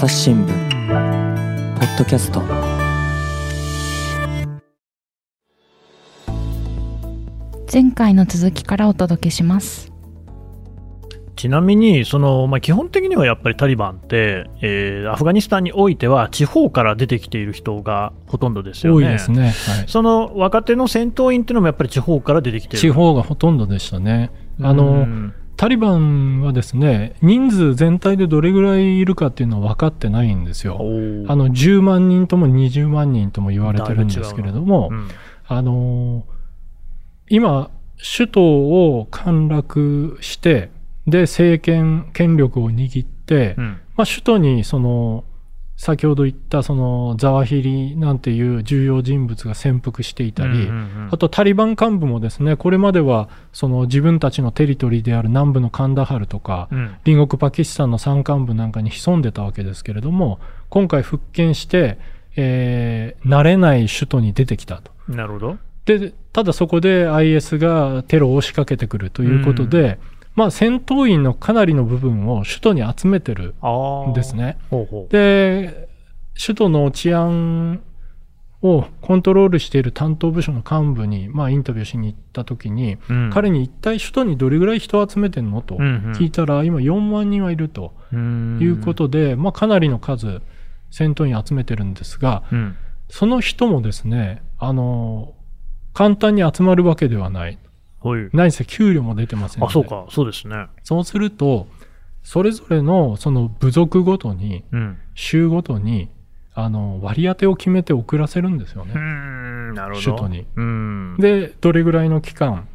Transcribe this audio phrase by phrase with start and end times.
[0.00, 0.48] 朝日新聞
[1.78, 2.40] ポッドキャスト。
[7.70, 9.92] 前回の続きからお届けします。
[11.36, 19.06] ちなみにその、まあ、基本的にはやっぱりタリバンって、えーアフガニスタンにおいては地方から出てきている人がほとんどですよね。
[19.06, 19.52] 多いですね、はい、
[19.86, 22.78] その若手の戦闘員っていうのもやっぱり地方から出てきてる。
[22.78, 24.30] 地方がほとんどでしたね。
[24.62, 30.76] あうのんタリバンはですね人数全体でどれぐらいいるかっていうのは分かってないんですよ。
[30.76, 30.80] あ
[31.36, 35.08] の10万人とも20万人とも言われてるんですけれども、うん。
[35.46, 36.24] あの
[37.28, 40.70] 今、首都を陥落して、
[41.06, 43.80] で、政権、権力を握って、うん。
[43.96, 45.24] まあ、首都にその
[45.80, 61.98] 先ほど言ったそのザワヒリなんていう重要人物が潜伏していたり、うんうんうんあとタリバン幹部もですねこれまではその自分たちのテリトリーである南部のカンダハルとか、うん隣国パキスタンの山間部なんかに潜んでたわけですけれども今回復権して、
[62.36, 64.92] えー慣れない首都に出てきたと。
[65.08, 65.58] なるほど。
[65.86, 69.98] でただそこで IS がテロを仕掛けてくるということで、
[70.34, 73.54] まあ、戦闘員のかなりの部分を首都に集めてる。
[74.08, 74.34] んです。
[74.34, 74.58] ね。
[74.70, 75.12] ほうほう。
[75.12, 75.88] で
[76.34, 77.80] 首都の治安
[78.62, 90.40] をコントロールしている担当部署の幹部に、まあ、インタビューしに行った時に、うん彼に一体首都にどれぐらい人を集めてんのとうんうん聞いたら、今4万人はいるとうんいうことで、まあ、かなりの数
[90.90, 92.76] 戦闘員集めてるんですがうん。
[93.08, 95.34] その人もですねあの
[95.92, 97.58] 簡単に集まるわけではない
[98.00, 98.28] ほい。
[98.32, 100.06] 何せ給料も出てませんのあ、でそうか。
[100.10, 100.66] そうですね。
[100.82, 101.66] そうすると
[102.22, 104.98] それぞれのその部族ごとにうん。
[105.14, 106.08] 州ごとに
[106.54, 108.92] あの割り当てを決めて送らせるんですよね。
[108.94, 109.74] うん。
[109.74, 110.04] なるほど。
[110.04, 110.46] 首都に。
[110.56, 111.16] うん。
[111.18, 112.66] でどれぐらいの期間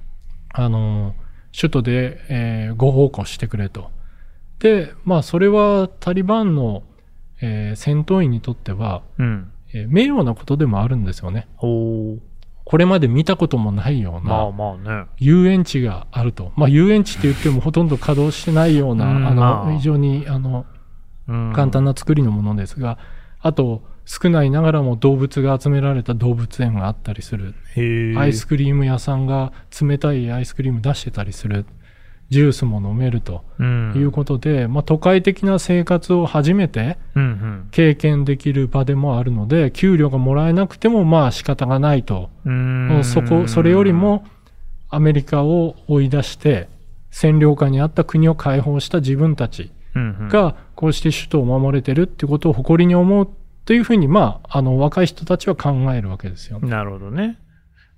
[0.53, 1.15] あの
[1.59, 3.89] 首都で、えーご奉公してくれと。
[4.59, 6.83] でまあそれはタリバンの、
[7.41, 9.51] えー戦闘員にとっては、うん。
[9.73, 11.47] えー名誉なことでもあるんですよね。
[12.65, 15.07] これまで見たこともないようまあな。
[15.17, 16.51] 遊園地があると。
[16.55, 20.65] まあ遊園地って言ってもほとんど稼働してないような、うんあまあの非常にあの
[21.27, 22.97] うん簡単な作りのものですが、
[23.39, 27.53] あと少ないながらも動物が集められた動物園があったりする。
[28.17, 31.65] アイスクリーム屋さんが冷たいアイスクリーム出してたりする。
[32.29, 33.93] ジュースも飲めるとうん。
[33.95, 37.67] いうことで、まあ都会的な生活を初めてうんうん。
[37.71, 42.29] 経験できる場でもあるので、給料がもらえなくてもまあ仕方がないと。
[42.45, 44.25] うんそこ、それよりも
[44.89, 46.67] アメリカを追い出して、
[47.11, 53.29] 占領下にあった国を解放した自分たちうんうんがこうして首都を守れてるってことを誇りに思う
[53.63, 56.69] というふうに、まあ、あの若い人たちは考えるわけですよね。
[56.69, 57.39] なるほどね。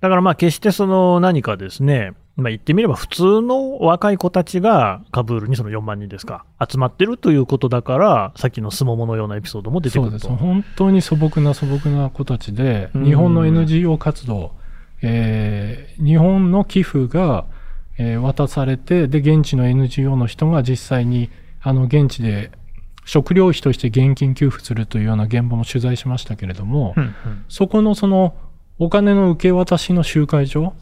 [0.00, 9.98] だからまあ決してその何かですね、まあ言ってみれば普通の若い子たちがカブールにその4万人ですか、集まってるということだから、さっきのスモモのようなエピソードも出て。
[9.98, 10.28] くると。
[10.28, 14.52] 本当に素朴な素朴な子たちで、うん日本の NGO 活動、
[15.02, 17.44] えー日本の寄付が、
[17.98, 22.52] えー渡されて、で、現地の NGO の人が実際に、あの、現地で
[23.04, 27.14] 食料費として現金給付するというような現場も取材しましたけれども、うんうん
[27.48, 28.36] そこのその
[28.78, 30.72] お金の受け渡しの集会所、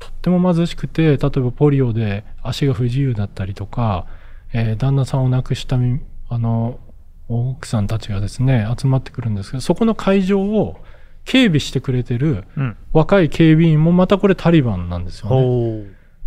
[0.00, 4.06] とっても貧しくて、例えばポリオで足が不自由だったりとか、
[4.52, 6.80] えー旦那さんを亡くしたみあの
[7.28, 10.80] 奥さんたちがですね、集まってくるんですけど、そこの会場を
[11.24, 12.76] 警備してくれてるうん。
[12.92, 15.36] 若い警備員もまたこれタリバンなんですよね。
[15.36, 15.84] ほ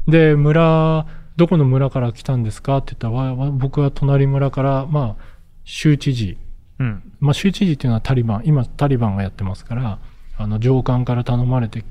[0.08, 0.12] う。
[0.12, 2.78] で、村、どこの村から来たんですか？
[2.78, 5.24] って言ったら、僕は隣村から、まあ、
[5.66, 6.38] 州知事、
[6.80, 7.14] うん。
[7.20, 10.00] まあ、州知事っていうのはタリバン、今タリバンがやってますから、
[10.38, 11.84] あの上官から頼まれて、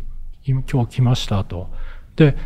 [0.45, 1.71] 今今日来ましたと。
[2.17, 2.37] で、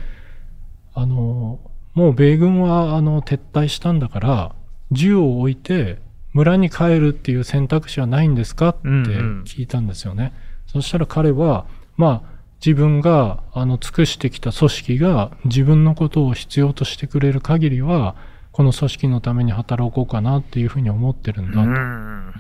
[0.95, 1.61] あの、
[1.95, 4.53] もう米軍はあの撤退したんだから、
[4.93, 5.99] 銃を置いて
[6.33, 8.69] 村に帰るっていう選択肢はないんですか？
[8.69, 10.33] ってうんうん聞いたんですよね。
[10.67, 18.15] そしたら彼は、まあ、自分があの尽くしてきた組織が自分のことを必要としてくれる限りは、
[18.53, 21.61] この組織のために働こうかなっていうふうに思ってるんだと。
[21.61, 22.33] うん。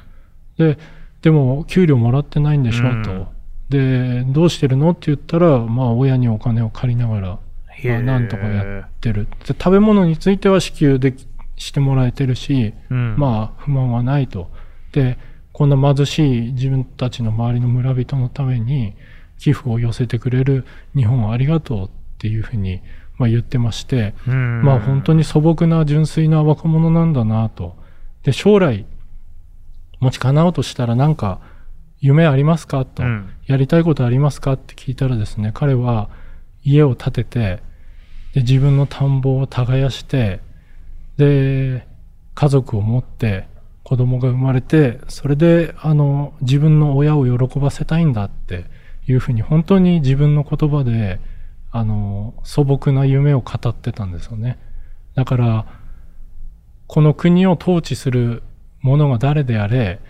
[0.59, 0.79] で、
[1.23, 3.36] でも給料もらってないんでしょ、うんと。
[3.69, 4.91] で、どうしてるの？
[4.91, 7.29] って言ったら、まあ親にお金を借りながら、
[7.85, 9.27] まあなんとかやってる。
[9.47, 11.27] で食べ物については支給でき
[11.57, 13.17] してもらえてるし、うん。
[13.17, 14.51] まあ不満はないと。
[14.93, 15.19] で、
[15.53, 18.95] こんな貧しい自分たちの周りの村人のために
[19.39, 22.83] 寄付を寄せてくれる日本をありがとうっていうふうに、
[23.17, 27.75] まあ、言ってまして、うん、まあ本当に素朴な純粋な若者なんだなと。
[28.23, 28.85] で、将来、
[29.99, 31.41] もし叶うとしたらなんか
[32.01, 32.85] 夢ありますか？
[32.85, 33.31] と、うん。
[33.47, 34.55] やりたいことありますか？
[34.55, 36.11] って聞いたらですね、彼は
[36.63, 37.63] 家を建てて、
[38.35, 40.41] で、自分の田んぼを耕して、
[41.17, 41.87] で、
[42.35, 43.49] 家族を持って、
[43.83, 48.65] 子供が生まれて、それで、あの、自分の親を喜ばせたいんだって
[49.07, 51.21] いうふうに、本当に自分の言葉で、
[51.71, 54.59] あの、素朴な夢を語ってたんですよね。
[55.15, 55.67] だから、
[56.89, 58.43] この国を統治する
[58.83, 60.01] 者が誰であれ、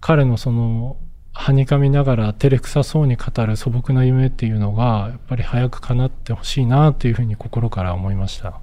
[0.00, 0.96] 彼のその、
[1.32, 8.60] はにかみながら照れくさそうに語る素朴な夢っていうのが、やっぱり早く叶ってほしいなっていうふうに心から思いました。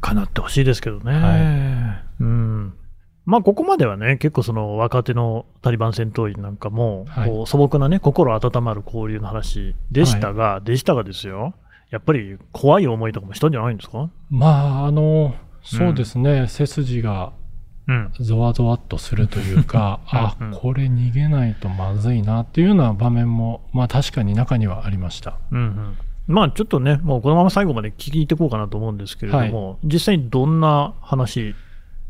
[0.00, 1.12] かなってほしいですけどね。
[1.12, 2.74] はうん。
[3.26, 11.54] まあ、ここまではね、結構その若手のタリバン戦闘員なんかも、はいこう素朴なね、心温まる交流の話でしたが、でしたがですよ、
[11.90, 14.10] やっぱり怖い思いとかもしたんじゃないんですか？
[14.30, 17.43] まあ、あの、そうですね、背筋がうん。
[18.20, 25.38] ゾワゾワっとするというか、あこれ逃げないとまずいなっていうような場面も、まあ確かに中にはありました。
[25.52, 25.96] うんうん。
[26.26, 31.54] まあ、ちょっとね、もうこのまま最後まで聞いていこうかなと思うんですけれども、実際にどんな話、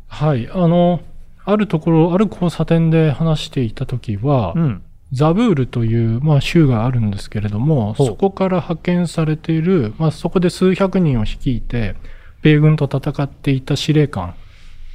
[0.06, 1.00] はい、あの、
[1.44, 4.82] あるところ、ある交差点で話していた時は、うん。
[5.12, 11.94] ザブールという、まあ、州があるんですけれども、そこから派遣されている、まあ、そこで数百人を率いて、
[12.43, 14.35] 米軍と戦っていた司令官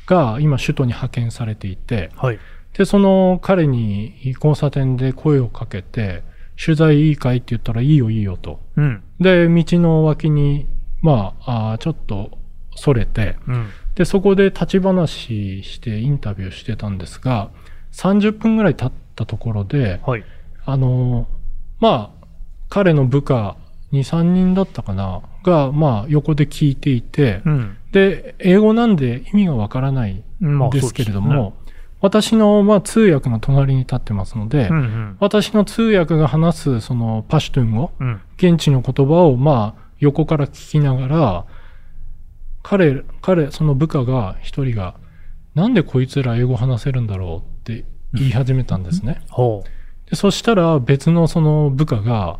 [0.09, 2.39] が今首都に派遣されていて、はい。
[2.73, 6.23] で、その彼に交差点で声をかけて、
[6.61, 8.59] 取材いいかいって言ったらいいよいいよと。
[8.75, 9.03] うん。
[9.19, 10.67] で、道の脇に、
[11.01, 12.37] まあ、あーちょっと
[12.75, 13.69] それて、うん。
[13.95, 17.51] で、そこで立ち話してインタビューしてたんですが、
[17.93, 20.23] 30分ぐらい経ったところで、はい。
[20.65, 21.27] あの、
[21.79, 22.25] まあ、
[22.67, 23.57] 彼の部下
[23.93, 27.77] 2、3人だったかな、が、まあ、横で聞いていて、うん。
[27.91, 31.55] で、英語なんで意味がわからないまあんですけれども、
[32.01, 38.07] 私の、まあ、通訳の隣に立ってますので、そうですねうん私の通訳が話す、その、パシュトゥン語、うん。
[38.07, 38.21] うん。
[38.37, 41.45] 現地の言葉を、まあ、横から聞きながら、
[42.63, 44.95] 彼、彼、その部下が、一人が、
[45.55, 49.21] なんでこいつら英語話せるんだろうって言い始めたんですね。
[49.29, 49.63] ほ
[50.09, 52.39] でそしたら別のその部下が、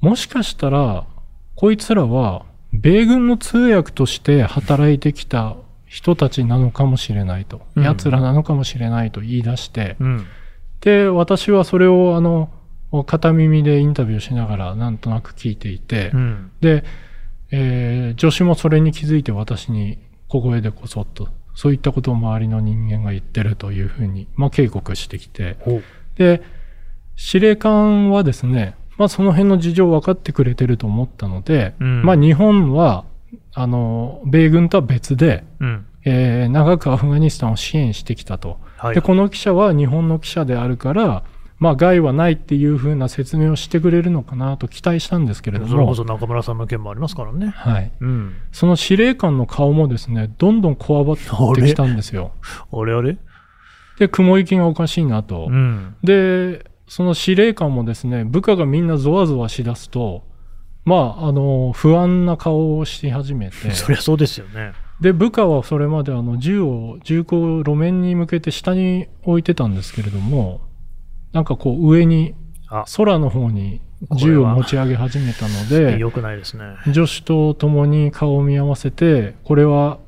[0.00, 1.06] もしかしたら、
[1.62, 5.54] こいつらは、米軍の通訳として働いてきた
[5.86, 7.62] 人たちなのかもしれないと。
[7.76, 10.04] うん奴らなのかもしれないと言い出して、う。
[10.04, 10.26] うん。
[10.80, 12.50] で、私はそれをあの、
[13.06, 16.50] 片耳でインタビューしながらなんとなく聞いていて、うん。
[16.60, 16.82] で、
[17.52, 25.56] えー助手もそれに気づいて私に小声でこそっと、そういったことを周りの人間が言ってるというふうに、まあ、警告してきて。
[26.16, 26.42] で、
[27.14, 33.04] 司令官はですね、まあその辺の事情分かってくれてると思ったので、うんまあ日本は、
[33.54, 35.86] あの、米軍とは別で、うん。
[36.04, 38.58] えー長くアフガニスタンを支援してきたと。
[38.76, 38.94] はい。
[38.94, 41.22] で、この記者は日本の記者であるから、
[41.58, 47.52] まあ害はないっていうふうな説明をしてくれるのかなと期待したんですけれども、それこそ中村さんの件もありますからね。
[47.54, 47.92] はい。
[48.00, 48.34] うん。
[48.50, 52.32] その司令官の顔もですね、どんどんこわばってきたんですよ。
[52.72, 52.94] あれ？
[52.94, 53.16] あれ？
[54.00, 55.46] で、雲行きがおかしいなと。
[55.48, 55.94] うん。
[56.02, 60.24] で、その司令官もですね、部下がみんなゾワゾワしだすと、
[60.84, 64.72] まあ、あの、不安な顔をし始めて、 そりゃそうですよね。
[65.00, 70.60] で、部下はそれまであの銃を、銃口を路面に向けて下に置いてたんですけれども、
[71.32, 72.34] なんかこう上に、
[72.68, 73.80] あ、空の方に
[74.16, 76.64] 銃を持ち上げ始めたので、良くないですね。
[76.92, 79.98] 女子と共に顔を見合わせて、これは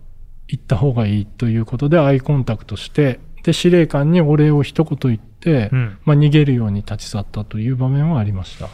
[0.49, 5.99] 行った方がいいということでアイコンタクトして、で、司令官にお礼を一言言って、うん。
[6.05, 8.69] まあ、逃げるように立ち去ったという場面はありました。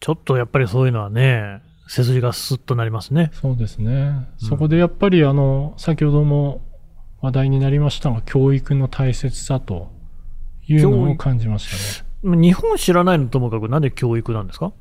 [0.00, 3.30] ちょっとやっぱりそういうのはね、背筋がスッとなりますね。
[3.32, 3.92] そうですね。
[3.92, 6.60] うんそこでやっぱりあの、先ほども
[7.20, 9.90] 話題になりましたが、教育の大切さと
[10.66, 12.40] いうのを感じましたね。
[12.40, 14.72] 日本知らないのともかくなんで教育なんですか？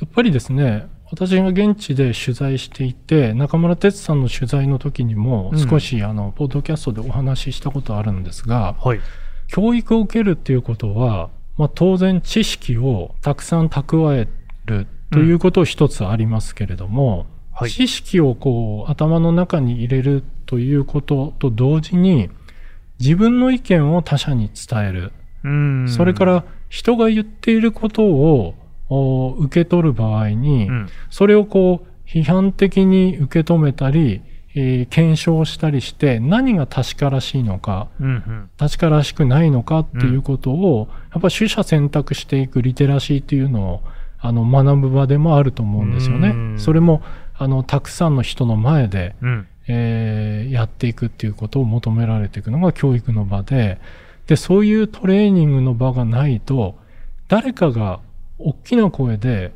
[0.00, 9.00] やっぱりですね、私が現地で取材していて、中村哲さんの取材の時にもうん少しあの、ポッドキャストでお話ししたことあるんですが、はい。
[9.48, 14.28] 教育を受けるっていうことは、まあ、当然知識をたくさん蓄え
[14.66, 17.70] るということ一つありますけれども、はい。
[17.70, 22.28] 知識をこう頭の中に入れるということと同時に
[22.98, 25.12] 自分の意見を他者に伝える、
[25.44, 28.54] うんそれか、ら人が言っていることを
[28.88, 30.88] お受け取る場合に、うん。
[31.10, 34.22] それをこう批判的に受け止めたり、
[34.56, 38.06] えー検証したりして何が確からしいのかうん。
[38.06, 38.50] うん。
[38.58, 43.82] 確からしくないのかっていうことを、やっぱ取捨選択していくリテラシーっていうのを
[44.18, 46.30] あの学ぶ場でもあると思うんですよね。
[46.30, 47.02] うんそれも
[47.38, 49.46] あのたくさんの人の前で、うん。
[49.68, 53.78] えーやっていくっていうことを求められていくのが教育の場で、
[54.26, 56.76] で、そういうトレーニングの場がないと、
[57.28, 58.00] 誰かが
[58.38, 59.52] 大きな声で、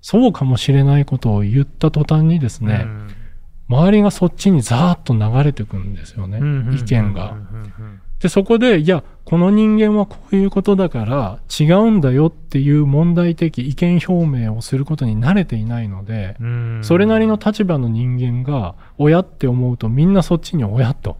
[0.00, 2.86] そうかもしれないことを言った途端にですね、
[3.68, 6.38] 周りがそっちにザーッと流れてくんですよね、
[6.74, 7.36] 意見が。
[8.20, 16.36] で、そこで、いや、この人間はこういうことだから違うんだよっていう問題的意見表明をすることに慣れていないので、
[16.82, 21.18] それなりの立場の人間が親って思うとみんなそっちに親と。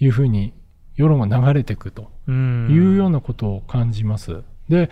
[0.00, 0.54] いうふうに
[0.96, 2.10] 世論が流れていくと。
[2.26, 4.42] いうようなことを感じます。
[4.68, 4.90] で、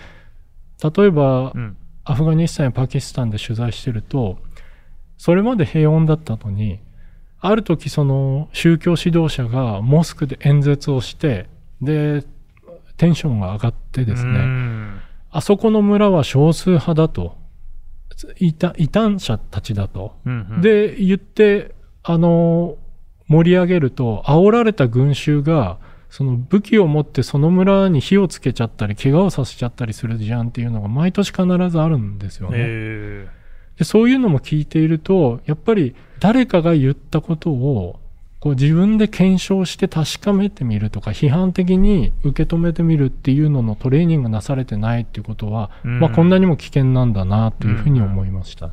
[0.82, 1.76] 例えば、うん。
[2.04, 4.38] アフガニスタンやパキスタンで取材してると、
[5.18, 6.80] それまで平穏だったのに、
[7.40, 11.46] ある時その宗教指導者がモスクで演説をして、
[11.82, 12.24] で、
[12.96, 17.36] テンションが上がってですね、うんあそこの村は少数派だと、
[18.38, 20.16] 異端異端者たちだと。
[20.24, 22.76] うんうん、で、言って、あの、
[23.26, 32.56] 盛り上げると、煽られた群衆が、その武器を持ってその村に火をつけちゃったり、怪我をさせちゃったりするじゃんっていうのが毎年必ずあるんですよね。
[32.58, 33.28] え
[33.78, 38.00] でそういうのも聞いていると、やっぱり誰かが言ったことを、
[38.40, 48.70] こう自分で検証して確かめてみるとか、批判的に受け止めてみるっていうののトレーニングがなされてないっていうことは、うんまあこんなにも危険なんだなというふうに思いました。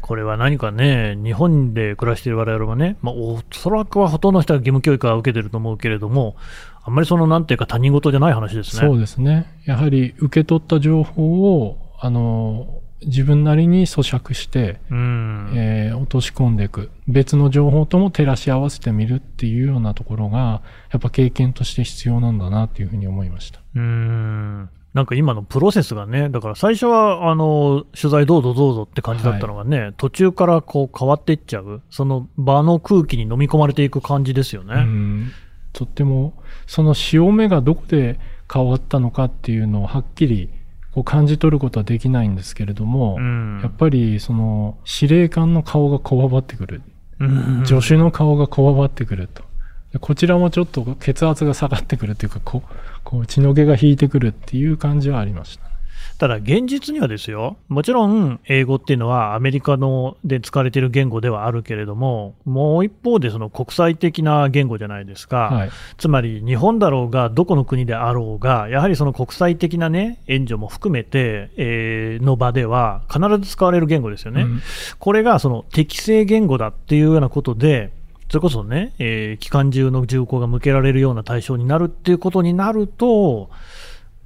[0.00, 6.36] これは何かね、日本で暮らしている我々はね、まあ、おそらくはほとんどの人は義務教育は受けてると思うけれども、
[6.82, 8.88] あんまりそのなんていうか他人事じゃない話ですね。
[8.88, 9.46] そうですね。
[9.66, 15.52] やはり受け取った情報を、あの、自分なりに咀嚼して、うん。
[15.54, 16.90] えー落とし込んでいく。
[17.08, 23.60] 別の情報とも照らし合わせてみるっていうようなところが、やっぱ経験として必要なんだなっていうふうに思いました。
[23.74, 34.74] うーんなんか今のプロセスがね、だから最初はあの取材どうぞどうぞって感じだったのがね、途中からこう変わっていっちゃう、その場の空気に飲み込まれていく感じですよね。
[34.74, 35.32] うん
[35.72, 36.34] とっても、
[36.66, 38.18] その潮目がどこで
[38.52, 40.48] 変わったのかっていうのをはっきり
[40.92, 46.82] こう感じ取ることはできないんですけれども、うんやっぱりその司令官の顔がこわばってくる。
[47.20, 49.44] うん助手の顔がこわばってくると。
[49.92, 55.69] でこちらもちょっと血圧が下がってくるというか、こう、こう血の気が引いてくるっていう感じはありました。
[56.18, 65.48] ただ現実にはですよ、もちろん英語っていうのはアメリカので使われている言語ではあるけれども、もう一方でその国際的な言語じゃないですか。
[65.50, 65.70] はい。
[65.96, 74.62] つまり日本だろうが、どこの国であろうが、やはりその国際的な、ね、援助も含めて、えーの場では必ず使われる言語ですよね、うん
[74.98, 77.92] これがその適正言語だっていうようなことで、
[78.28, 83.50] それこそね、えー機関銃の銃口が向けられるような対象になるっていうことになると、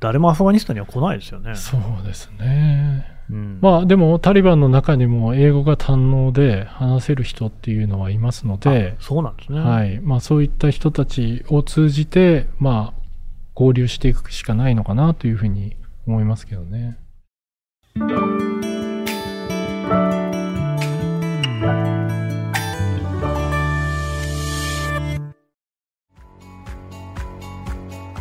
[0.04, 1.54] 誰もアフガニスタンには来ないですよね。
[1.54, 3.10] そうですね。
[3.30, 9.60] うんまあでもタリバンの中にも英語が堪能で話せる人っていうのはいますのであ、そうなんですね。
[9.60, 10.00] はい。
[10.00, 13.00] まあそういった人たちを通じて、まあ
[13.56, 15.74] 交流していくしかないのかなというふうに
[16.06, 16.98] 思いますけどね。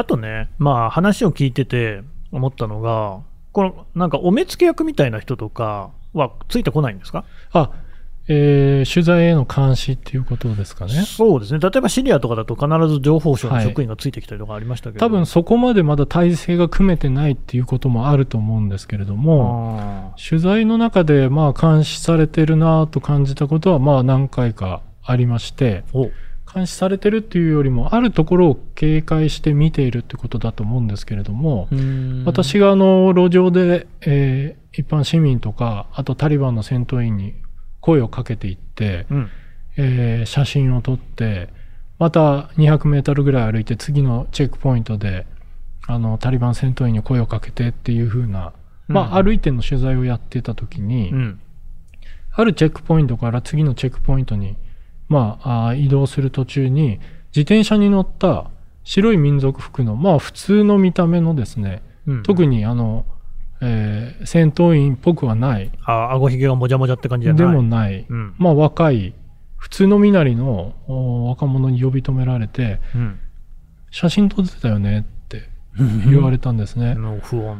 [0.00, 2.02] あとね、まあ話を聞いてて
[2.32, 3.20] 思ったのが、
[3.52, 7.24] このなんかお目付け役みたいな人とかはついてこないんですか？
[7.52, 7.70] あ、
[8.28, 10.92] えー取材への監視っていうことですかね。
[11.02, 13.64] そうですね、例えばシリアとかだと必ず情報省のはい。
[13.66, 25.84] 職員がついてきたりとかありましたけど、多分そこまでまだ体制が組めてないっていうこともあると思うんですけれども、あ取材の中でまあ監視されてるなと感じたことはまあ何回かありまして、
[26.52, 31.68] 監視されてるっていうよりも、あるところを警戒して見ているってことだと思うんですけれども、
[32.24, 37.34] 私があの路上で、えー一般市民とか、あとタリバンの戦闘員に
[37.80, 39.30] 声をかけていって、うん。
[39.76, 41.48] えー写真を撮って、
[41.98, 45.26] また200メートルぐらい歩いて次のチェックポイントで、
[45.88, 48.52] あの、タリバン戦闘員に声をかけてっていう風な、
[48.86, 51.40] まあ、うん歩いての取材をやってた時に、うん。
[52.32, 54.56] あるチェックポイントから次のチェックポイントに、
[55.10, 57.00] まあ、移動する途中に、
[57.34, 58.48] 自転車に乗った
[58.84, 63.04] 白い民族服の、まあ、普通の見た目のですね、うん特にあの、
[63.60, 67.46] えー戦闘員っぽくはない、あ顎ひげがもじゃもじゃって感じじゃない。
[67.46, 68.34] でもない、うん。
[68.38, 69.14] まあ、若い、
[69.56, 73.18] 普通の身なりのお若者に呼び止められて、うん。
[73.90, 75.48] 写真撮ってたよねって
[76.06, 76.94] 言われたんですね。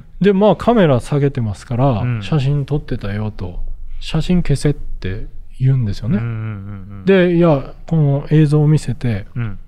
[0.20, 2.22] で、まあカメラ下げてますから、うん。
[2.22, 3.64] 写真撮ってたよと、
[3.98, 5.26] 写真消せって
[5.60, 6.16] 言うんですよね。
[6.16, 9.58] うんうんうん、で、いや、この映像を見せて、うん、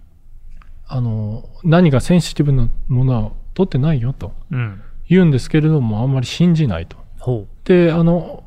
[0.87, 6.97] あの、何かセンシティブなものは撮ってないよとうん、言うんですけれども、あんまり信じないと。
[7.19, 8.43] ほで、あの、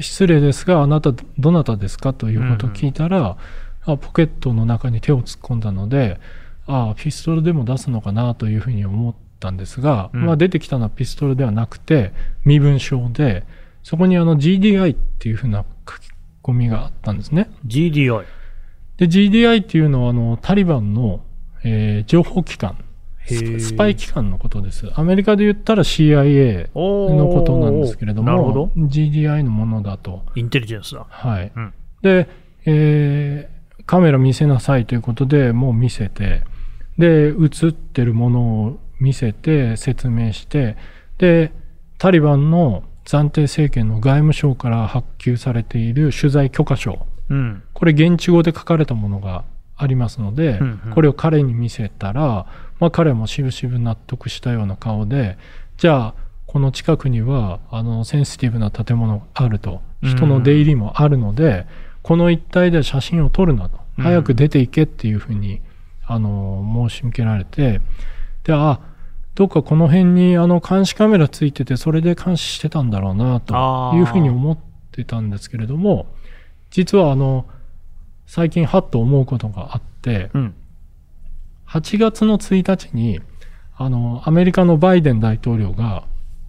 [0.00, 3.36] 失礼ですが、あなたどなたですかということを聞いたら、
[3.86, 6.18] あポケットの中に手を突っ込んだので、
[6.66, 10.26] あピストルでも出すのかなというふうに思ったんですが、うん。
[10.26, 12.12] まあ出てきたのはピストルではなくて、
[12.44, 13.44] 身分証で、
[13.82, 16.08] そこにあの GDI っていうふうな書き
[16.42, 17.50] 込みがあったんですね。
[17.64, 18.24] う、GDI。
[18.96, 21.20] で、GDI っていうのはあのタリバンの、
[21.64, 22.76] えー情報機関、
[23.26, 24.90] ススパイ機関のことです。
[24.94, 28.70] アメリカで言ったら CIA のことなんですけれども、ど。
[28.76, 30.22] GDI のものだと。
[30.34, 31.06] インテリジェンスだ。
[31.08, 31.52] はい。
[31.54, 32.28] うんで、
[32.66, 36.44] えーカメラ見せなさいということでもう見せて、
[36.96, 40.76] で、映ってるものを見せて、説明して、
[41.18, 41.52] で、
[41.98, 47.62] タリバンの暫定政権の外務省から発給されている取材許可証、うん。
[47.72, 49.44] これ現地語で書かれたものが
[49.76, 50.92] ありますので、うんうん。
[50.92, 52.46] これを彼に見せたら、
[52.78, 55.38] まあ、彼もしぶしぶ納得したような顔で、
[55.78, 56.14] じゃあ、
[56.46, 61.66] この近くには、あの、センシティブな建物があると、人の出入りもあるので、
[62.02, 64.04] この一帯で写真を撮るなと、うん。
[64.04, 65.60] 早く出ていけっていうふうに、
[66.06, 67.80] あの、申し向けられて、
[68.44, 68.80] で、あ、
[69.34, 73.54] どっかこの辺にあの監視カメラついてて、それで監視してたんだろうな、と
[73.96, 74.58] いうふうに思っ
[74.92, 76.06] てたんですけれども、
[76.70, 77.46] 実はあの、
[78.26, 80.54] 最近はっと思うことがあって、うん。
[81.68, 83.20] 8月の1日に、
[83.76, 86.04] あの、アメリカのバイデン大統領が、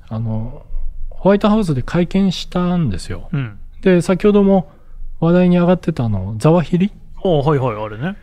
[0.07, 0.65] あの、
[1.09, 3.29] ホワイトハウスで会見したんですよ。
[3.31, 3.59] うん。
[3.81, 4.71] で、先ほども
[5.19, 6.91] 話題に上がってたあの、ザワヒリ、
[7.23, 8.17] はいはい、あれね。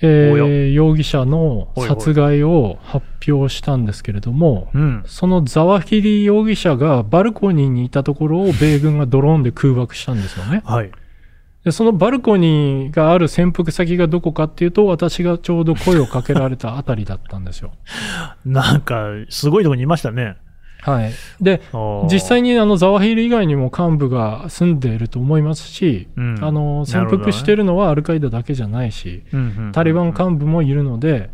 [0.00, 5.02] えー容疑者の殺害を発表したんですけれども、うん。
[5.06, 10.62] そのザワヒリ容疑者がバルコニーにいたところを米軍がドローンで空爆したんですよね。
[10.64, 10.90] はい。
[11.64, 17.72] でそのバルコニーがある潜伏先がどこかっていうと、私がちょうど声をかけられたあたりだったんですよ。
[18.46, 20.36] なんか、すごいとこにいましたね。
[20.80, 21.12] はい。
[21.40, 21.60] で、
[22.10, 31.30] 実際に、にあのザワヒリ以外にも幹部が住んでいると思いますし、うんあの潜伏してるのはアルカイダだけじゃないし、うんうんタリバン幹部もいるので、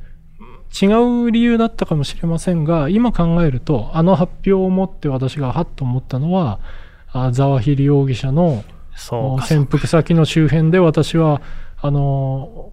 [0.82, 0.86] 違
[1.26, 6.58] う理由だったかもしれませんが、今考えると、あの発表をもって私がはっと思ったのは、
[7.12, 8.64] あザワヒリ容疑者の。
[8.96, 11.42] 潜伏先の周辺で私は、
[11.80, 12.70] あの、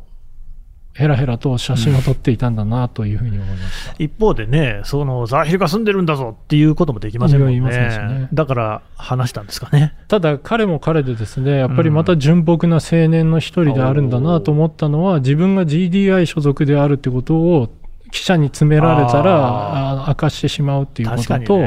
[0.93, 3.95] ヘラヘラと写真を撮っていたんだなというふうに思いました。
[3.97, 8.27] 一方でね、そのザワヒルが住んでるんだぞっていうこともできませんもんねね。
[8.33, 9.95] だから話したんですかね。
[10.09, 17.69] ただ彼も彼でですね、やっぱりまた純朴な青年の一人であるんだなと思ったのは、自分が GDI 所属であるってことを
[18.11, 21.59] 記者に詰められたら、あ明かしてしまうっていうことと。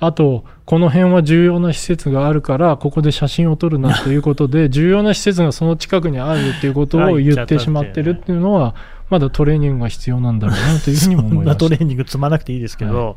[0.00, 8.74] あと、この辺は重要な施設があるから、ここで写真を撮るなということで、 重要な施設がその近くにあるっていうことを言ってしまってるっていうのは、
[9.10, 11.66] まだトレーニングが必要なんだろうなというふうにもそ思いました。
[11.66, 13.16] んなトレーニング積まなくていいですけど、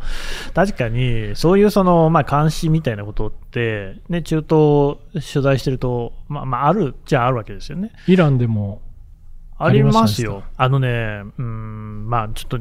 [0.54, 7.91] 確かに、そういうその、まあ、監視みたいなことって、ね、中東取材してると、まあ、まあ、あるっちゃあるわけですよね。
[8.08, 8.82] イランでも、
[9.58, 10.44] ありますよ。
[10.58, 12.60] あのね、うん、まあ、ちょっと、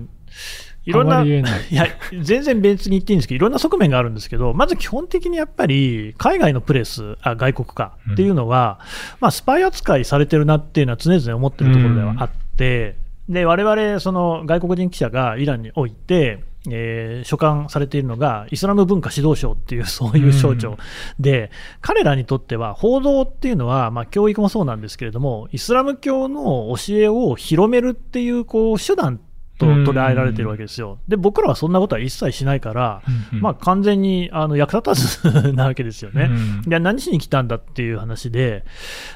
[0.85, 1.29] いろんな、い。
[1.71, 1.87] いや、
[2.23, 8.81] 全然別に言っていいんですけど、いろんな側面があるんですけど、まず基本的にやっぱり、海外のプレス、あ外国かっていうのは、
[9.21, 12.97] まあ、スパイ扱いされてるなっていうのは常々思ってるところではあって、
[13.29, 20.79] で、我々、その外国人記者がイランにおいて、えー所管されているのが、イスラム文化指導省っていう、 そういう省庁
[21.19, 29.21] で、彼らにとっては、報道っていうのは、まあ、教育もそうなんですけれども、イスラム教の教えを広めるっていう、こう、手段
[29.61, 30.99] と捉えられてるわけですよ。
[31.07, 36.31] で、僕らはそんなことは一切しないから、まあ、完全にあの役立たず なわけですよね。
[36.67, 38.65] いや、何しに来たんだっていう話で、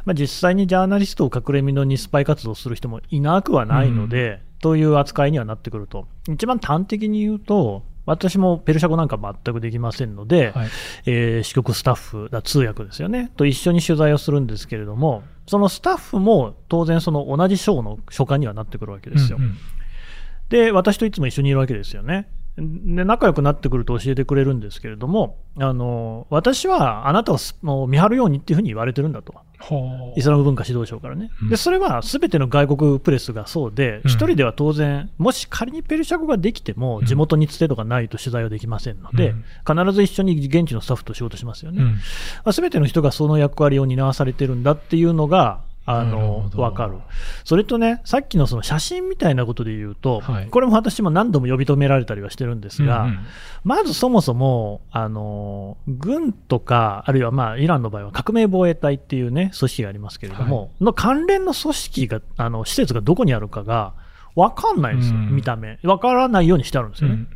[0.04, 6.06] まあ、実際にジャーナリストを隠れみのにスパイ活動する人もいなくはないので、という扱いにはなってくると。
[6.30, 10.68] 一番端的に言うと、私もペルシャ語なんか全くできませんので、はい
[11.06, 19.38] えー支局スタッフだ、通訳ですよね、と一緒に取材をするんですけれども、そのスタッフも当然、その同じ省の所管にはなってくるわけですよ。
[19.38, 19.58] うんうん
[20.48, 22.28] で、私といつも一緒にいるわけですよね。
[22.56, 29.34] で、仲良くなってくると教えてくれるんですけれども、あの、私はあなたをすもう見張るようにっていうふうに言われてるんだと。
[29.34, 31.30] はあイスラム文化指導省からね。
[31.42, 41.82] うんで、それはすべての外国プレスがそうで、うん一人では当然、もし仮にペルシャ語ができても、うん地元につてとかないと取材はできませんので、うん必ず一緒に現地のスタッフと仕事しますよね。
[41.82, 46.98] うんすべての人がその役割を担わされてるんだっていうのが、あのほどわかる。
[47.44, 53.18] それとね、さっきのその写真みたいなことで言うと、はいこれも私も何度も呼び止められたりはしてるんですが、うんうん
[53.64, 63.94] まずそもそも、あの、軍とか、あるいはまあ、イランの場合は革命防衛隊っていうね、組織がありますけれども、の関連の組織が、あの、施設がどこにあるかが、
[64.34, 65.78] わかんないんですよ、うん見た目。
[65.82, 67.26] わからないようにしてあるんですよね。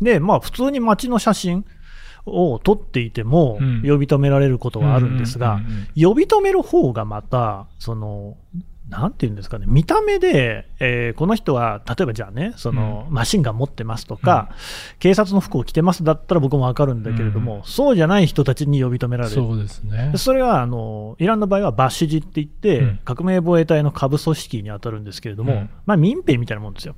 [0.00, 1.64] で、まあ、普通に街の写真
[2.28, 3.82] を撮っていても、うん。
[3.82, 6.08] 呼び止められることはあるんですが、うんうんうんうん。
[6.10, 8.36] 呼び止める方がまた、その、
[8.88, 14.50] なんていうんですかね、見た目で、えーこの人は、例えばじゃあね、その、マシンガン持ってますとか、
[14.98, 19.34] 警察の服を着てますだったら僕もわかるんだけれども、そうじゃない人たちに呼び止められる。
[19.34, 20.12] そうですね。
[20.16, 23.00] それはあのイランの場合はバッシジって言って、うん。
[23.04, 25.70] 革命防衛隊の下部組織に当たるんですけれども、うん。
[25.84, 26.94] まあ、民兵みたいなもんですよ。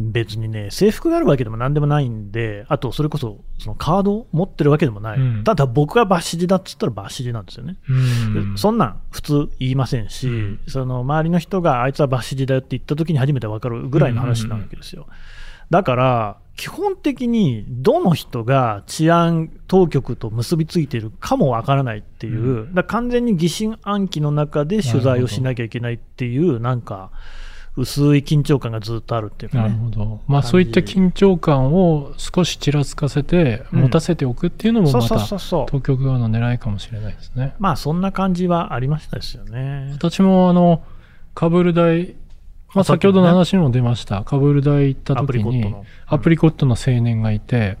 [0.00, 0.12] うん。
[0.12, 7.76] 別にね、制服があるわけでもなんでもないんで、あとそれこそそのカードを持ってるわけでもない、うんただ僕がバッシジだっつったらバッシジなんですよね。
[7.88, 15.06] うんでそんなん普通言いませんし、うんその周りの人があいつはバッシジだよって言った時に初めて分かるぐらいの話なわけですよ。
[15.70, 27.12] だから、基本的にどの人が治安当局と結びついているかもわからないっていう、うだ完全に疑心暗鬼の中で取材をしなきゃいけないっていう、なんか、
[27.76, 29.78] 薄い緊張感がずっとあるっていうかなるね。
[29.78, 30.20] ほど。
[30.26, 35.18] まあそういった緊張感を少しちらつかせて、うん持たせておくっていうのもまた。
[35.18, 37.54] 当局側の狙いかもしれないですね。
[37.58, 39.90] まあそんな感じはありましたですよね。
[39.92, 40.82] 私もあの、
[41.34, 42.14] カブール大、
[42.74, 44.24] まあ、先ほどの話にも出ました。
[44.24, 45.74] カブール大行った時に
[46.06, 47.78] アプリコットの青年がいて、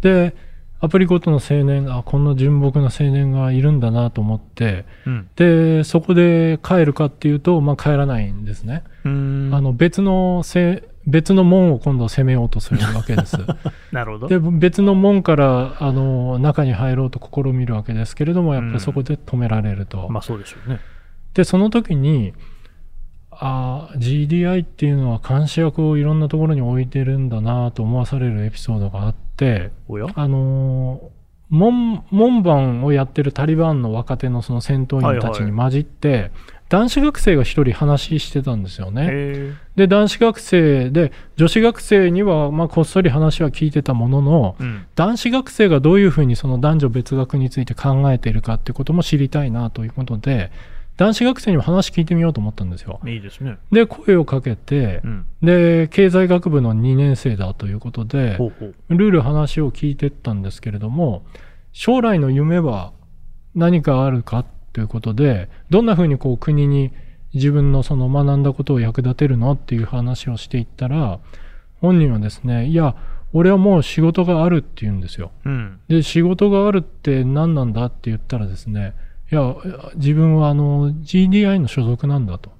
[0.00, 0.34] で、
[0.78, 5.28] アプリコットの青年、あ、こんな純朴な青年がいるんだなと思って、うん。
[5.34, 8.84] で、そこで帰るかっていうと、まあ帰らないんですね。
[9.04, 13.38] あの、別のせ、別の門を今度攻めようとするわけです。
[13.92, 14.28] なるほど。
[14.28, 20.08] で、別の門から、あの、中に入ろうと試みるわけですけれども、やっぱりそこで止められると。
[20.10, 20.80] まあそうでしょうね。
[21.32, 22.34] で、その時に、
[23.38, 29.70] ああ、GDI っていうのは監視役をいろんなところに置いてるんだなと思わされるエピソードがあって、
[30.14, 31.16] あのー
[31.48, 36.32] 門、門番をやってるタリバンの若手のその戦闘員たちに混じって、
[36.68, 39.06] 男子学生が一人話してたんですよね。
[39.08, 44.86] へで、男子学生で、女子学生には、まあ、こっそり話は聞いてたものの、ーうん。
[44.96, 50.50] 男子学生がどういうふうにその男女別学について考えているかってことも知りたいなということで、
[50.96, 53.00] 男子学生にも話聞いてみようと思ったんですよ。
[53.06, 53.58] いいですね。
[53.70, 55.26] で、声をかけてう、ん。
[55.42, 58.74] で、経済学部の2年生だということで、ほうほう。
[58.88, 61.24] ルール話を聞いてったんですけれども、
[61.72, 62.92] 将来の夢は
[63.54, 66.92] 何かあるかということで、どんなふうにこう国に
[67.34, 71.18] 自分のその学んだことを役立てるのっていう話をしていったら、
[71.82, 72.96] 本人はですね、いや、
[73.34, 75.30] 俺はもう仕事があるって言うんですよ。
[75.44, 75.78] うん。
[75.88, 78.94] で、仕事があるって何なんだって言ったらですね、
[79.30, 79.54] いや、
[79.96, 82.52] 自分はあの GDI の所属なんだと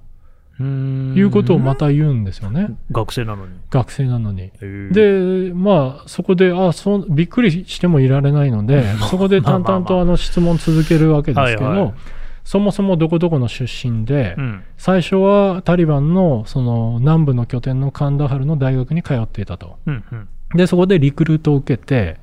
[0.63, 2.77] いうことをまた言うんですよね。
[2.91, 3.53] 学生なのに。
[3.69, 4.51] 学生なのに。
[4.59, 11.93] で、で、まあ、そこで、あそう、びっくりしてもいられないので、 そこで淡々とあの質問続けるわけですけど、
[12.43, 14.63] そもそもどこどこの出身でう、ん。
[14.77, 19.77] 最初はタリバンのその南部の拠点のカンダハルの大学に通っていたと。
[19.85, 20.03] うん。
[20.11, 20.27] うん。
[20.57, 22.17] で、そこでリクルートを受けて、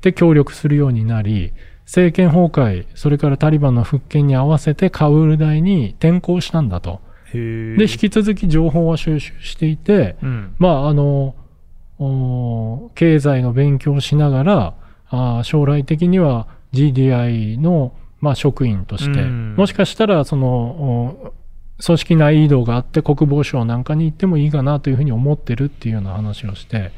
[0.00, 1.52] で、協力するようになり、
[1.90, 7.00] 政権崩壊、それからタリバンの復権に合わせてカウール大に転校したんだと。
[7.32, 10.54] で、引き続き情報は収集していて、うん。
[10.58, 11.34] まあ、あの、
[11.98, 14.74] お経済の勉強をしながら、
[15.08, 21.34] あー将来的には GDI の、まあ、職員として、うんもしかしたら、その、お
[21.84, 26.92] 組織内移動があって国防省なんかに行ってもいいかなというふうに思ってるっていうような話をして、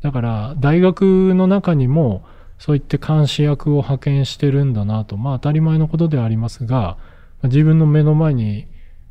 [0.00, 2.24] だから、大学の中にも、
[2.64, 6.96] そういって監視役を派遣してるんだなと、まあ当たり前のことではありますが、
[7.42, 8.68] 自分の目の前に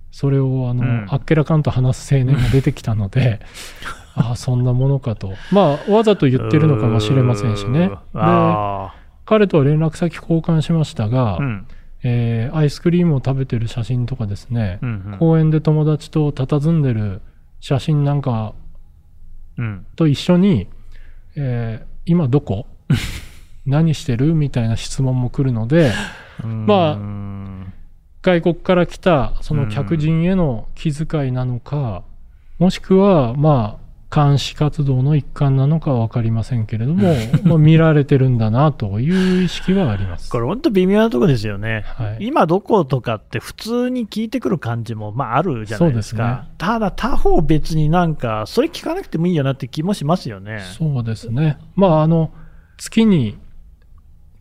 [0.10, 3.42] それをあの、うんあっけらかんと話す青年が出てきたので、
[4.18, 5.34] ああ、そんなものかと。
[5.52, 7.90] まあ、わざと言ってるのかもしれませんしね。
[7.90, 11.38] で、あ彼とは連絡先交換しましたが、あ。
[11.38, 11.68] うん。
[12.02, 15.18] えーアイスクリームを食べてる写真とかですね、うんうん。
[15.20, 17.22] 公園で友達と佇んでる
[17.60, 18.56] 写真なんか
[19.60, 19.86] うん。
[19.96, 20.66] と一緒に、
[21.36, 22.66] えー今どこ？
[23.66, 24.34] 何してる？
[24.34, 25.92] みたいな質問も来るので、
[26.44, 27.74] まあうん
[28.24, 32.04] 外国から来たその客人への気遣いなのか、
[32.58, 33.84] もしくは、まあ、
[34.16, 40.30] 監視活動の一環なのかは分かりませんけれども、 まあ見られてるんだなという意識はあります。
[40.30, 41.84] これ本当微妙なとこですよね。
[41.98, 46.46] はい、今どことかって普通に聞いてくる感じも、まああるじゃないですそうか。
[46.58, 50.60] ただ他方別になんか、それ聞かなくてもいいよなって気もしますよね。
[50.62, 51.58] そうですね。
[51.76, 52.32] まあ、あの、
[52.78, 53.38] 月に、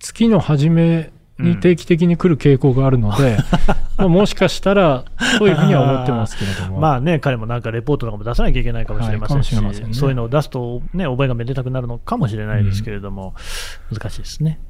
[0.02, 3.38] 月の初めに定期的に来る傾向があるので、
[3.96, 5.04] まあもしかしたら、
[5.38, 6.80] そういうふうには思ってますけれども。
[6.82, 13.34] まあね、彼もなんかレポートとかも出さなきゃいけないかもしれませんし、せんねそういうのを出すと、ね、覚えがめでたくなるのかもしれないですけれども、
[13.92, 14.60] 難しいですね。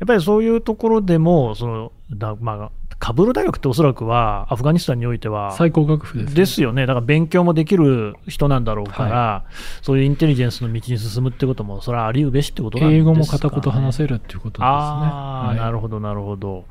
[0.00, 6.34] やっぱりそういうところでも、そのだまあ、カブール大学っておそらくは、アフガニスタンにおいては、最高学府です、ね。
[6.34, 9.44] ですよね、だから勉強もできる人なんだろうから、
[9.82, 14.66] そういうインテリジェンスの道に進むってことも、それはありうべしってことなんですか、ね、英語も片言話せるっていうことですね。
[14.66, 15.56] ああ、はい。
[15.56, 16.64] なるほど、なるほど。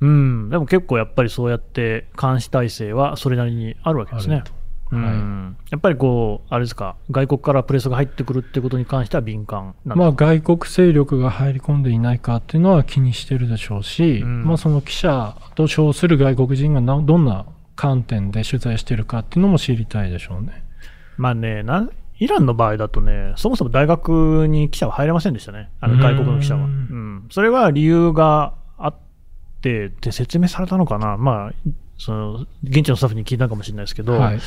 [0.00, 4.42] うん、でも結構やっぱりそうやって監視体制はそれなりにあるわけですね
[5.70, 14.44] やっぱりこう、あれですか、外国からプレスが入ってくるってことに関しては敏感まあ、外国勢力が入り込んでいないかっていうのは気にしてるでしょうし、うん。
[14.44, 20.62] まあ、その記者と称する外国人がなどんな観点で取材してるかっていうのも知りたいでしょうね。
[21.16, 26.64] まあねなん、イランの場合だとね、そもそも大学に記者は入れませんでしたね、あの外国の記者は。
[26.64, 28.94] ううんん、それは理由があっ
[29.60, 31.52] て、で説明されたのかな、まあ、
[32.04, 34.40] その現地のスタッフに聞いたかもしれないですけど、はい、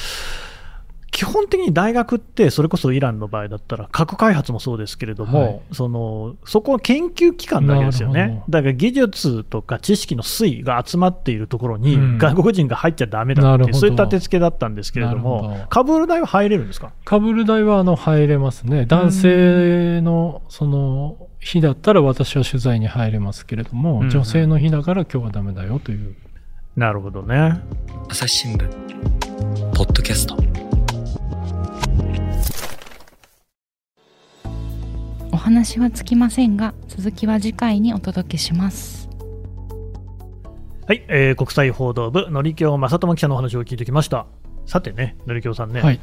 [1.12, 5.62] 基本的に大学って、それこそイランの場合だったら、核開発もそうですけれども、はい。
[5.72, 8.10] そのそこは研究機関なわけですよ。
[8.10, 8.44] ね。
[8.50, 12.18] だから技術とか知識の推移が集まっているところに、うん。
[12.18, 13.78] 外国人が入っちゃだめだっていう、なるほど。
[13.80, 16.92] そういった立て付けだったんですけれどもほど、カブール大は入れるんですか？
[17.06, 18.86] カブール大はあの入れますね。
[18.86, 26.16] 男性のその日だったら私は取材に入れますけれども、女性の日だから今日はダメだよという。
[26.76, 27.62] なるほどね。
[28.10, 28.68] 朝日新聞
[29.74, 30.36] ポッドキャスト
[35.32, 39.08] お話はつきませんが続きは次回にお届けします
[40.88, 44.28] はい、えー国際報道部、のりきょう正智記者のお話を聞いてきました。
[44.68, 46.00] さてね、のりきょうさんね、はい。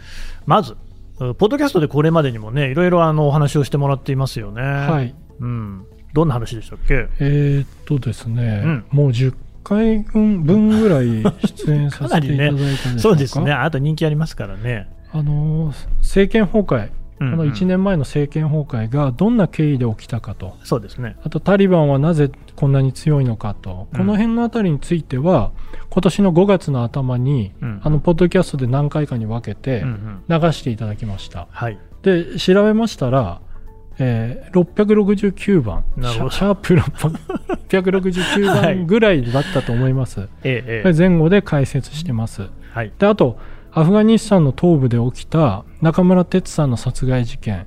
[0.47, 0.77] まず、
[1.21, 4.63] うポッドキャストでこれまでにもね、いろいろあのお話をしてもらっていますよね。
[4.63, 5.15] はい。
[5.39, 5.87] うん。
[6.15, 7.07] どんな話でしたっけ？
[7.21, 12.99] えーっとですね、うんもう10回分分ぐらい出演させていただいたでしょうか。
[13.01, 14.89] そうですね、あと人気ありますからね。
[15.13, 21.17] あの政権崩壊、この1年前の政権崩壊がどんな経緯で起きたかと、そうですね。
[21.23, 25.53] あとタリバンはなぜこんなに強いのかと、うんこの辺のあたりについては、
[25.91, 29.85] 今年の5月の頭に、うんあのポッドキャストで何回かに分けて
[30.29, 31.47] 流していただきました。
[31.51, 31.79] はい。
[32.03, 33.41] で、調べましたら、
[33.99, 40.29] えー669番、シャシャープ669はい番ぐらいだったと思います。
[40.45, 42.43] えええこれ前後で解説してます。
[42.43, 42.93] えはい。
[42.99, 43.39] であと
[43.73, 47.67] アフガニスタンの東部で起きた中村哲さんの殺害事件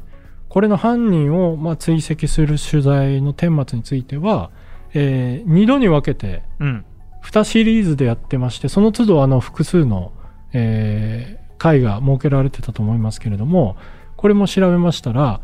[0.49, 4.51] これの犯人をまあ追跡する取材の顛末については、
[4.93, 6.85] え2度に分けてうん。
[7.23, 10.11] 2シリーズでやってましてその都度あの複数の、
[10.53, 13.77] えー回が設けられてたと思いますけれども
[14.17, 15.41] これも調べましたら、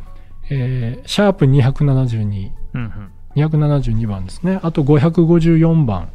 [0.51, 3.11] えーシャープ272うんうん。
[3.35, 4.59] 272番ですね。
[4.61, 6.09] あと554番。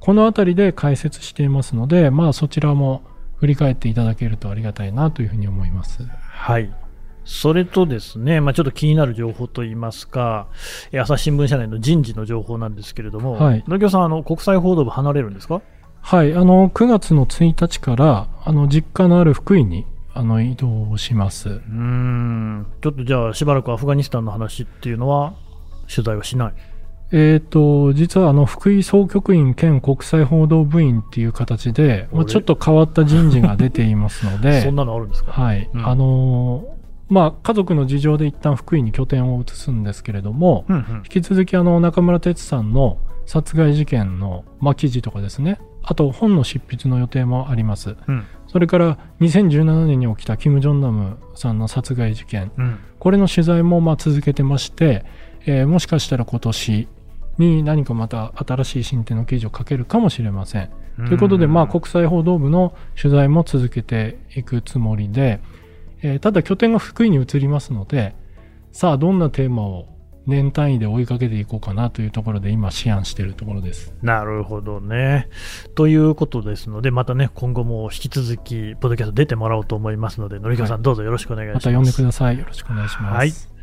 [0.00, 3.02] このあたりで解説していますので、まあそちらも
[3.36, 6.02] 振り返っていただけるとありがたいなというふうに思います。
[6.04, 6.70] はい。
[7.24, 10.48] それとですね、まあ、ちょっと気になる情報といいますか、
[10.92, 15.62] えー朝日新聞社内の人事の情報なんですけれども、はい野木さん、あの国際報道部離れるんですか？
[16.02, 16.34] はい。
[16.34, 21.48] あの、9月の1日から、あの、実家のある福井に、あの、移動します。
[21.48, 25.34] うーん、ちょっとじゃあ、しばらくアフガニスタンの話っていうのは、
[25.92, 26.54] 取材はしない？
[27.12, 35.32] えっ、と、実はあの、福井総局員兼国際報道部員っていう形で、まあ、ちょっと変わった人事が出ていますので、 そんなのあるんですか？
[35.32, 35.68] はい。
[35.72, 35.86] うん。
[35.86, 36.74] あのー
[37.10, 40.96] まあ、家族の事情で一旦福井に拠点を移すんですけれども、うんうん。
[40.98, 42.96] 引き続きあの中村哲さんの
[43.26, 45.60] 殺害事件の、まあ、記事とかですね。
[45.82, 47.96] あと本の執筆の予定もあります。
[48.08, 48.24] うん
[48.54, 52.52] それから2017年に起きたキム・ジョンナムさんの殺害事件。
[52.56, 52.78] うん。
[53.00, 55.04] これの取材もまあ続けてまして、
[55.44, 56.86] えーもしかしたら今年
[57.38, 60.70] に何かまた新しい進展の記事を書けるかもしれません。
[60.98, 65.40] ということで、まあ、国際報道部の取材も続けていくつもりで、
[66.02, 68.14] えーただ拠点が福井に移りますので、
[68.70, 69.88] さあ、どんなテーマを
[70.26, 73.92] 年単位で追いかけていこうかなというところで、今、思案しているところです。
[74.02, 75.28] なるほどね。
[75.74, 81.66] ということですので、またね、今後も引き続き、ポッドキャスト出てもらおうと思いますので、のりさん、どうぞよろしくお願いします。
[81.66, 82.38] また呼んでください。
[82.38, 83.14] よろしくお願いします。
[83.16, 83.53] はい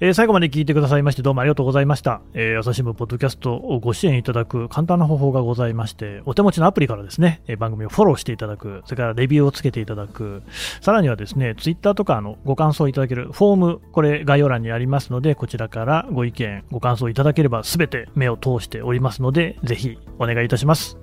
[0.00, 2.20] えー最後まで聞いてくださいましてどうもありがとうございました。
[2.34, 10.42] えー朝日新聞ポッドキャストをご支援いただく簡単な方法がございまして、お手持ちのアプリからですね、え番組をフォローしていただく、それからレビューをつけていただく、
[10.80, 20.98] さらにはですね、ツイッターとかのご感想いただけるフォーム、これ概要欄にありますので、こちらからご意見、ご感想いただければすべて目を通しておりますので、ぜひお願いいたします。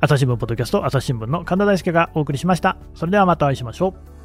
[0.00, 2.76] 朝日新聞ポッドキャスト、朝日新聞の神田大輔がお送りしました。
[2.94, 4.17] それではまたお会いしましょう。